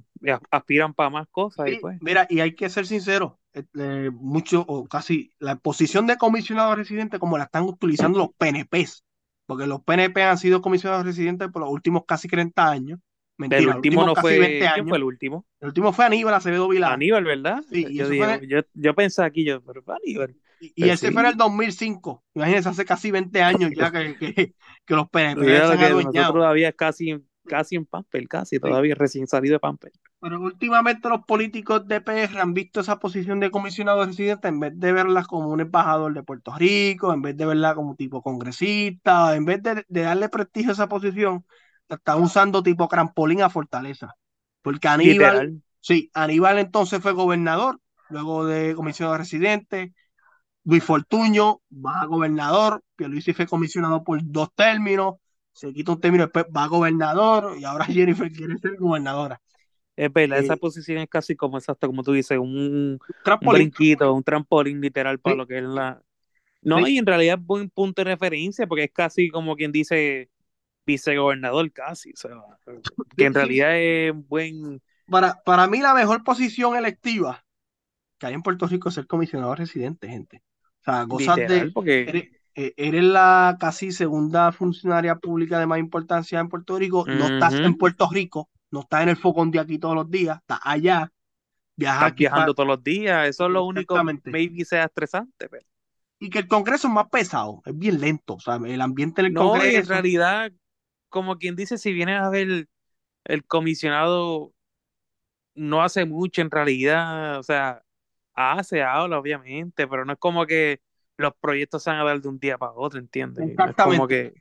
[0.50, 1.68] aspiran para más cosas.
[1.70, 6.16] y pues, mira, y hay que ser sincero, este, mucho o casi la posición de
[6.16, 9.04] comisionado residente como la están utilizando los PNPs,
[9.46, 12.98] porque los PNP han sido comisionados residentes por los últimos casi 30 años.
[13.37, 14.88] Mentira, el último no fue, 20 ¿quién años.
[14.88, 15.46] fue el último?
[15.61, 16.92] El último fue Aníbal Acevedo Vilá.
[16.92, 17.62] Aníbal, ¿verdad?
[17.70, 20.37] Sí, yo, digo, yo, yo pensé aquí, yo, pero fue Aníbal.
[20.61, 21.12] Y, y Pues ese sí.
[21.12, 22.24] fue en el 2005.
[22.35, 24.54] Imagínense, hace casi 20 años ya que, que,
[24.85, 26.12] que los PNP Mira se lo han que adueñado.
[26.12, 27.16] nosotros todavía casi,
[27.48, 29.92] casi en Pamper, casi, todavía recién salido de Pamper.
[30.20, 34.72] Pero últimamente los políticos de PR han visto esa posición de comisionado residente en vez
[34.76, 39.34] de verla como un embajador de Puerto Rico, en vez de verla como tipo congresista,
[39.37, 41.44] en vez de, de darle prestigio a esa posición,
[41.88, 44.14] la están usando tipo trampolín a Fortaleza.
[44.62, 45.62] Porque Aníbal, Literal.
[45.80, 49.94] sí, Aníbal entonces fue gobernador, luego de comisionado residente.
[50.64, 55.14] Luis Fortuño va a gobernador, Pierluisi fue comisionado por dos términos,
[55.59, 59.40] se quita un término, después va a gobernador y ahora Jennifer quiere ser gobernadora.
[59.97, 63.01] Es verdad, esa Eh, posición es casi como exacto, como tú dices, un,
[63.40, 65.37] un brinquito, un trampolín literal para Sí.
[65.37, 66.03] lo que es la.
[66.62, 66.94] No, Sí.
[66.94, 70.31] y en realidad es buen punto de referencia, porque es casi como quien dice
[70.87, 72.12] vicegobernador, casi.
[72.12, 72.33] O sea,
[73.16, 74.83] que en realidad es buen.
[75.07, 77.44] Para, para mí la mejor posición electiva
[78.18, 80.42] que hay en Puerto Rico es ser comisionado residente, gente.
[80.83, 81.73] O sea, gozas Literal, de...
[81.73, 87.08] porque Eres, eh, eres la casi segunda funcionaria pública de más importancia en Puerto Rico.
[87.12, 90.38] No estás en Puerto Rico, no estás en el fogón de aquí todos los días,
[90.40, 91.12] estás allá,
[91.76, 93.28] viajas estás aquí viajando todos los días.
[93.28, 94.30] Eso es lo único, Exactamente.
[94.30, 95.66] maybe sea estresante, pero.
[96.18, 98.34] y que el Congreso es más pesado, es bien lento.
[98.34, 99.87] O sea, el ambiente en el No, y en Congreso.
[99.87, 100.52] realidad,
[101.08, 102.68] como quien dice, si vienes a ver
[103.24, 104.54] el comisionado
[105.54, 107.82] no hace mucho en realidad, o sea,
[108.34, 110.80] hace, habla, obviamente, pero no es como que
[111.18, 113.46] los proyectos se van a dar de un día para otro, ¿entiendes?
[113.64, 114.09] No es como Exactamente.
[114.09, 114.35] que,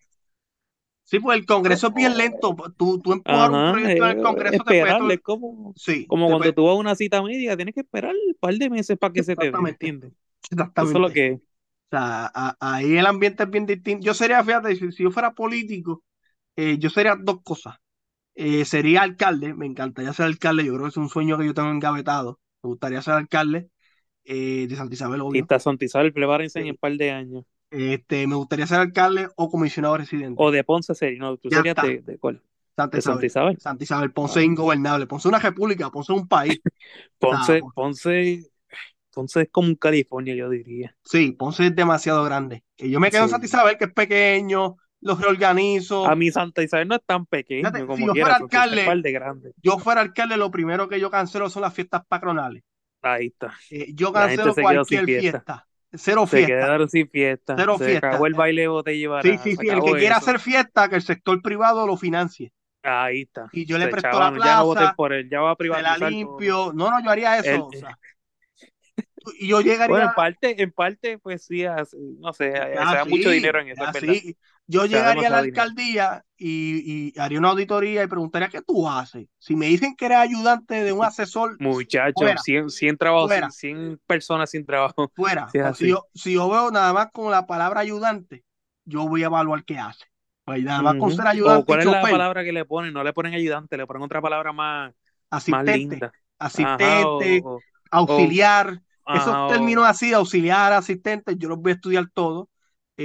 [1.03, 2.55] Sí, pues el Congreso es bien lento.
[2.77, 6.53] Tú, tú empujar un ajá, proyecto en el es Congreso esperarle, como, Sí, como cuando
[6.53, 9.23] tú vas a una cita médica, tienes que esperar un par de meses para que
[9.23, 9.69] se te dé, Exactamente.
[9.69, 10.11] ¿entiendes?
[10.77, 10.99] Eso exactamente.
[10.99, 11.41] es lo que es.
[11.91, 14.05] O sea, a- ahí el ambiente es bien distinto.
[14.05, 16.03] Yo sería, fíjate, si, si yo fuera político,
[16.57, 17.77] eh, yo sería dos cosas.
[18.35, 21.53] Eh, sería alcalde, me encantaría ser alcalde, yo creo que es un sueño que yo
[21.55, 22.39] tengo engavetado.
[22.63, 23.69] Me gustaría ser alcalde
[24.27, 25.41] eh, de Santa Isabel, Y obvio.
[25.41, 26.71] está Santa Isabel, prepárense en Sí.
[26.71, 27.45] un par de años.
[27.71, 30.35] Este, me gustaría ser alcalde o comisionado residente.
[30.37, 32.41] O de Ponce sería, no, tú Ya serías de, de cuál?
[32.75, 33.53] Santa De Santa Isabel.
[33.55, 33.59] Isabel.
[33.61, 34.41] Santa Isabel, Ponce Ah.
[34.41, 36.61] es ingobernable, Ponce es una república, Ponce es un país.
[37.19, 38.51] Ponce, Ponce- Ponce,
[39.13, 40.95] Ponce es como un California, yo diría.
[41.03, 42.63] Sí, Ponce es demasiado grande.
[42.77, 43.31] Y yo me quedo en Sí.
[43.31, 46.05] Santa Isabel, que es pequeño, los reorganizo.
[46.05, 48.79] A mi Santa Isabel no es tan pequeño Fíjate, si como yo quiera, fuera Isabel
[48.79, 49.51] alcalde- de grande.
[49.63, 52.63] Yo fuera alcalde, lo primero que yo cancelo son las fiestas patronales.
[53.01, 53.53] Ahí está.
[53.69, 55.21] Eh, yo La cancelo se cualquier fiesta.
[55.21, 55.67] fiesta.
[55.93, 56.47] Cero Se fiesta.
[56.47, 57.55] quedaron sin fiesta.
[57.55, 58.07] Cero se fiesta.
[58.09, 59.69] acabó el baile de botella Sí, sí, se sí.
[59.69, 60.25] El que quiera eso.
[60.29, 62.51] hacer fiesta, que el sector privado lo financie.
[62.83, 63.49] Ahí está.
[63.51, 65.55] Y yo le Se presto la Ya no voten plaza, por él, ya va a
[65.69, 66.09] Se la privatizar todo.
[66.09, 66.73] limpio.
[66.73, 67.49] No, no, yo haría eso.
[67.49, 67.97] El- o sea.
[69.39, 69.87] Y yo llegaría.
[69.89, 71.63] Bueno, en parte, en parte, pues sí,
[72.19, 74.13] no sé, se Ah, da mucho dinero en eso, ah, es verdad.
[74.21, 74.37] sí.
[74.67, 79.27] Yo llegaría a la alcaldía y, y haría una auditoría y preguntaría qué tú haces.
[79.39, 82.43] Si me dicen que eres ayudante de un asesor, Muchachos, Fuera.
[82.43, 83.55] 100, 100 trabajos, Fuera.
[83.55, 85.11] 100 personas sin trabajo.
[85.15, 85.55] fuera.
[85.73, 88.43] Si, yo, si yo veo nada más con la palabra ayudante,
[88.85, 90.05] yo voy a evaluar qué hace.
[90.45, 92.93] Pues nada más con ser ayudante O cuál es la chofer, palabra que le ponen,
[92.93, 94.93] no le ponen ayudante, le ponen otra palabra más,
[95.45, 96.13] más asistente, linda.
[96.39, 97.63] asistente, Ajá, o,
[98.05, 98.81] o- auxiliar.
[99.11, 102.47] Esos ajá, o- términos así, auxiliar, asistente, yo los voy a estudiar todos.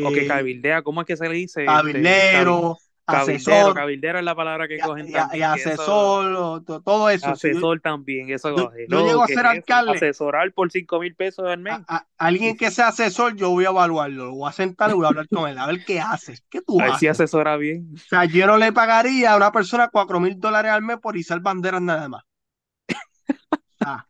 [0.05, 1.63] O que Eh, cabildea, ¿cómo es que se le dice?
[1.63, 5.43] Este, cabildero, Cabildero, asesor, cabildero es la palabra que cogen y- también.
[5.45, 7.27] asesor, todo eso.
[7.27, 8.87] Asesor también, eso coge.
[8.89, 9.97] yo No, llego a ¿qué ser alcalde.
[9.97, 11.75] Asesorar por 5 mil pesos al mes.
[11.75, 14.95] a- a- alguien que sea asesor, yo voy a evaluarlo, lo voy a sentar y
[14.95, 17.21] voy a hablar con él, a ver qué hace, qué tú a ver si haces.
[17.23, 17.91] asesora bien.
[17.95, 21.17] O sea, yo no le pagaría a una persona cuatro mil dólares al mes por
[21.17, 22.23] izar banderas nada más.
[23.83, 24.07] Sea,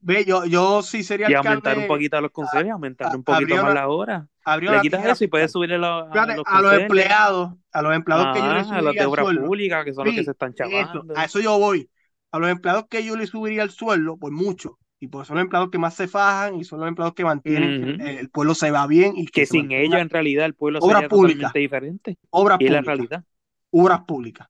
[0.00, 3.16] ve, yo, yo sí sería Y aumentar alcalde, un poquito a los consejos, aumentar a-
[3.16, 4.28] un poquito más una- la hora.
[4.60, 7.94] Le quitas eso y puedes subirle lo- a Fíjate, los a los empleados, a los
[7.94, 9.46] empleados que yo le Ah, a los subiría de obra sueldo.
[9.46, 11.14] pública, que son los que Sí, se están eso, chavando.
[11.16, 11.90] a eso yo voy.
[12.30, 14.78] A los empleados que yo le subiría el sueldo, por mucho.
[15.00, 17.82] Y pues son los empleados que más se fajan y son los empleados que mantienen
[17.84, 18.02] que Ujú.
[18.08, 20.54] el, el pueblo se va bien y que, Que se sin ellos, en realidad, el
[20.54, 21.52] pueblo Obra sería pública.
[21.54, 22.16] diferente.
[22.30, 22.96] obras Y es la públicas.
[22.96, 23.24] realidad.
[23.72, 24.48] Obras públicas.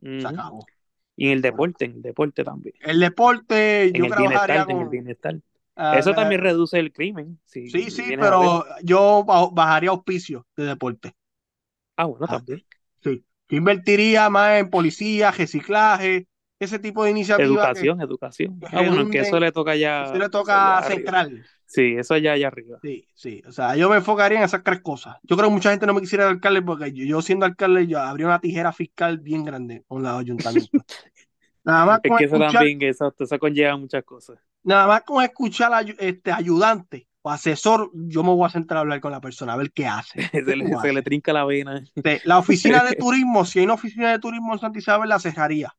[0.00, 0.26] Se Ujú.
[0.26, 0.66] acabó.
[1.16, 2.74] Y en el deporte, en el deporte también.
[2.80, 5.40] El deporte, En yo el trabajaría bienestar, en el bienestar.
[5.76, 7.38] ah, Eso también reduce el crimen.
[7.44, 11.14] Si Sí, sí, pero yo ba- bajaría auspicio de deporte.
[11.96, 12.64] Ah, bueno, Ah, también.
[13.02, 13.24] Sí.
[13.48, 16.26] Yo invertiría más en policía, reciclaje,
[16.58, 18.60] ese tipo de iniciativas que, Educación, educación.
[18.60, 20.06] que Ah, bueno, que eso le toca ya.
[20.10, 21.44] se le eso toca central.
[21.74, 22.82] Sí, eso ya allá arriba.
[22.82, 23.42] Sí, sí.
[23.46, 25.16] O sea, yo me enfocaría en esas tres cosas.
[25.22, 27.86] Yo creo que mucha gente no me quisiera de alcalde porque yo, yo siendo alcalde
[27.86, 30.84] yo habría una tijera fiscal bien grande con los ayuntamientos.
[31.64, 34.38] Nada más Es con que eso escuchar, también, exacto, eso conlleva muchas cosas.
[34.62, 38.80] nada más con escuchar ayu- este ayudante o asesor, yo me voy a sentar a
[38.80, 40.18] hablar con la persona, a ver qué hace.
[40.32, 41.02] Se ¿Qué tú le, se le haces?
[41.02, 41.82] trinca la vena.
[41.94, 45.18] Este, La oficina de turismo, si hay una oficina de turismo en Santa Isabel, la
[45.20, 45.74] cerraría.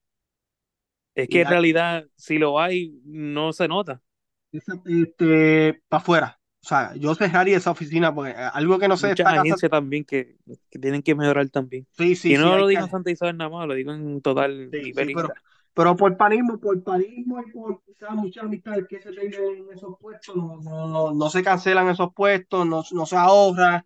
[1.16, 4.02] Es Y que en realidad, si lo hay, no se nota.
[4.86, 6.40] Este, para afuera.
[6.64, 10.04] O sea, yo cerraría esa oficina porque eh, algo que no se Muchas agencias también
[10.06, 10.38] que,
[10.70, 11.88] que tienen que mejorar también.
[11.98, 13.94] Sí, sí, y no sí, lo que- digo en Santa Isabel nada más, lo digo
[13.94, 15.34] en total Sí, sí, y pero,
[15.74, 19.98] pero por panismo, por panismo y por quizás muchas amistades que se tengan en esos
[20.00, 23.84] puestos, no, no, no se cancelan esos puestos, no, no se ahorra.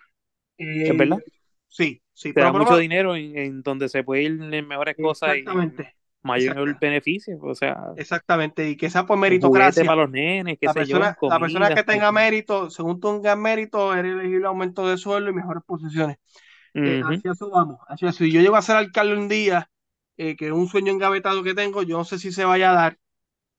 [0.58, 1.24] eh, ¿Es verdad?
[1.68, 2.34] Sí, sí.
[2.34, 5.96] Pero da mucho dinero en, en donde se puede ir en mejores cosas y Exactamente,
[6.24, 7.38] mayor beneficio.
[7.42, 8.70] O sea, exactamente.
[8.70, 9.84] Y que sea por meritocracia.
[9.86, 11.86] para los nenes, qué La sé persona, yo, la persona que comida.
[11.86, 16.18] tenga mérito, según tenga mérito, eres elegible aumento de sueldo y mejores posiciones.
[16.82, 17.80] Eh, hacia eso vamos.
[17.88, 18.20] Hacia eso.
[18.24, 19.70] Si yo llego a ser alcalde un día,
[20.18, 22.76] eh, que es un sueño engavetado que tengo, yo no sé si se vaya a
[22.76, 23.00] dar,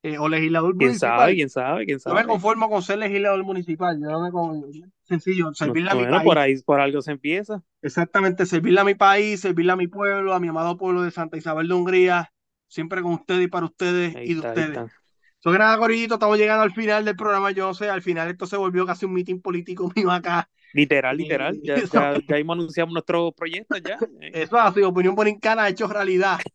[0.03, 0.99] eh, o legislador ¿Quién municipal.
[0.99, 1.35] sabe?
[1.35, 1.87] ¿Quién sabe?
[1.87, 2.27] ¿Quién Yo me sabe?
[2.27, 3.99] conformo con ser legislador municipal.
[4.01, 4.63] Yo no me con...
[5.05, 6.25] Sencillo, servirle a mi Bueno, país.
[6.25, 7.63] por ahí, por algo se empieza.
[7.83, 11.37] Exactamente, servirle a mi país, servirle a mi pueblo, a mi amado pueblo de Santa
[11.39, 12.33] Isabel de Hungría,
[12.71, 14.93] siempre con ustedes y para ustedes Ahí y de está, ustedes.
[15.41, 17.51] So que nada, Corillito, estamos llegando al final del programa.
[17.51, 20.49] Yo no sé, al final esto se volvió casi un meeting político mío acá.
[20.73, 21.61] Literal, Eh, literal.
[21.65, 23.99] Ya, eso- ya, ya hemos anunciado nuestros proyectos ya.
[24.23, 26.39] Eh, Eso ha sido opinión borincana hecho realidad.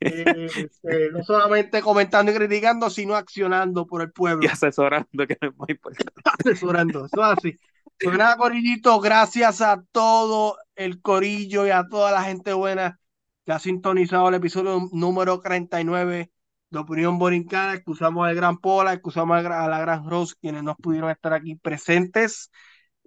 [0.00, 4.42] Eh, no solamente comentando y criticando, sino accionando por el pueblo.
[4.44, 6.12] Y asesorando, que no es muy importante.
[6.40, 7.06] asesorando.
[7.06, 7.56] Eso es así.
[8.02, 12.98] Pues nada, Corillito, gracias a todo el Corillo y a toda la gente buena
[13.44, 16.30] que ha sintonizado el episodio número 39
[16.70, 17.74] de Opinión Borincana.
[17.74, 22.50] Excusamos al Gran Pola, excusamos a la Gran Rose, quienes no pudieron estar aquí presentes.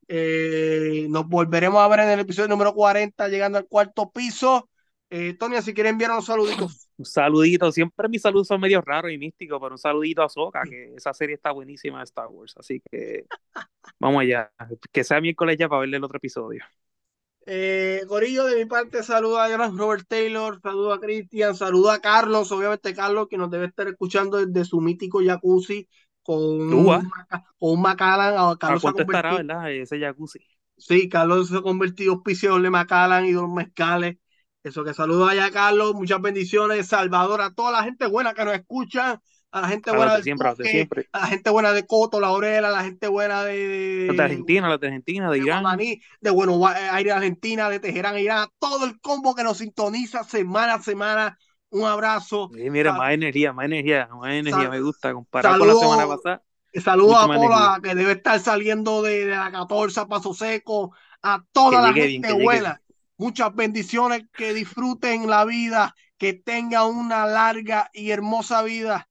[0.07, 4.69] Eh, nos volveremos a ver en el episodio número 40, llegando al cuarto piso.
[5.09, 6.89] Eh, Tonia, si quieren enviar unos saluditos.
[6.97, 7.71] Un saludito.
[7.71, 11.13] Siempre mis saludos son medio raros y místicos, pero un saludito a Soca, que esa
[11.13, 12.55] serie está buenísima de Star Wars.
[12.57, 13.25] Así que
[13.99, 14.51] vamos allá.
[14.91, 16.63] Que sea miércoles ya para verle el otro episodio.
[17.49, 22.51] Eh, Corillo, de mi parte, saludo a Robert Taylor, saludo a Cristian, saludo a Carlos,
[22.51, 25.87] obviamente Carlos, que nos debe estar escuchando desde su mítico jacuzzi
[26.23, 26.37] con,
[26.73, 28.35] un, Maca- con un Macallan.
[28.37, 29.71] ¿A Carlos se ha cuánto estará, verdad?
[29.71, 30.39] Ese jacuzzi.
[30.77, 34.17] sí, Carlos se ha convertido en auspiciador de Macallan y de los mezcales.
[34.63, 38.55] Eso que saludo allá, Carlos, muchas bendiciones, Salvador, a toda la gente buena que nos
[38.55, 41.09] escucha, a la gente A buena de siempre, a siempre.
[41.13, 44.23] la gente buena de Coto, La Orela, a la gente buena de, Los de de,
[44.23, 45.61] Argentina, los de Argentina, de de Irán.
[45.61, 50.75] Guamaní, de Buenos Aires, Argentina, de Teherán, Irán, todo el combo que nos sintoniza semana
[50.75, 51.37] a semana.
[51.69, 52.49] Un abrazo.
[52.53, 55.13] Sí, mira, Sal- más energía, más energía, más energía, Sal- me gusta.
[55.13, 56.43] Comparado con la semana pasada.
[56.73, 61.43] Saludos a Pola, que debe estar saliendo de, de la 14 a Paso Seco, a
[61.51, 62.81] toda Que la llegue gente bien, que llegue buena.
[63.17, 69.09] Muchas bendiciones, que disfruten la vida, que tengan una larga y hermosa vida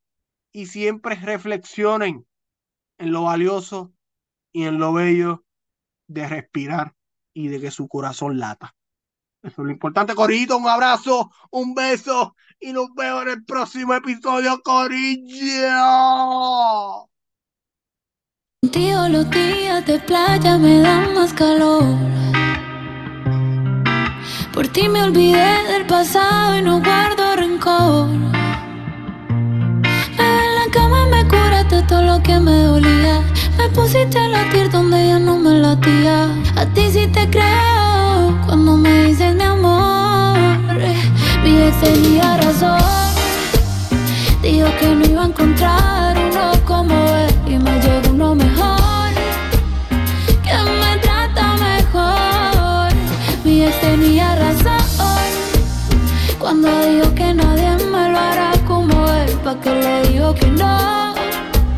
[0.56, 2.26] y siempre reflexionen
[2.96, 3.92] en lo valioso
[4.54, 5.44] y en lo bello
[6.08, 6.94] de respirar
[7.34, 8.74] y de que su corazón lata.
[9.42, 10.56] Eso es lo importante, Corillito.
[10.56, 15.76] Un abrazo, un beso y nos vemos en el próximo episodio, Corillo.
[18.62, 21.84] Contigo los días de playa me dan más calor.
[24.54, 28.45] Por ti me olvidé del pasado y no guardo rencor.
[31.88, 33.22] todo lo que me dolía.
[33.58, 36.28] Me pusiste a latir donde ya no me latía.
[36.56, 40.78] A ti sí te creo cuando me dices mi amor.
[41.42, 42.80] Mi ex tenía razón.
[44.42, 49.10] Dijo que no iba a encontrar uno como él y me llegó uno mejor.
[50.44, 52.92] Que me trata mejor.
[53.44, 54.76] Mi ex tenía razón.
[56.38, 61.05] Cuando dijo que nadie me lo hará como él, pa' que le digo que no.